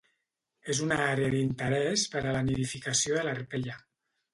[0.75, 3.83] És una àrea d'interès per a la nidificació de l'arpella.